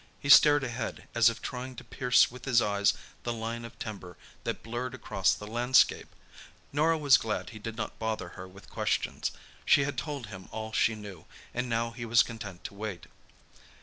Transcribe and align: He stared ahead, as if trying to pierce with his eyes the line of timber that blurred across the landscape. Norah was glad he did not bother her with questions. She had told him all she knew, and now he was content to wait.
He 0.19 0.29
stared 0.29 0.63
ahead, 0.63 1.07
as 1.13 1.29
if 1.29 1.43
trying 1.43 1.75
to 1.75 1.83
pierce 1.83 2.31
with 2.31 2.45
his 2.45 2.59
eyes 2.59 2.95
the 3.21 3.31
line 3.31 3.63
of 3.63 3.77
timber 3.77 4.17
that 4.45 4.63
blurred 4.63 4.95
across 4.95 5.35
the 5.35 5.45
landscape. 5.45 6.07
Norah 6.73 6.97
was 6.97 7.17
glad 7.19 7.51
he 7.51 7.59
did 7.59 7.75
not 7.75 7.99
bother 7.99 8.29
her 8.29 8.47
with 8.47 8.67
questions. 8.67 9.29
She 9.63 9.83
had 9.83 9.99
told 9.99 10.25
him 10.25 10.49
all 10.51 10.71
she 10.71 10.95
knew, 10.95 11.25
and 11.53 11.69
now 11.69 11.91
he 11.91 12.05
was 12.05 12.23
content 12.23 12.63
to 12.63 12.73
wait. 12.73 13.05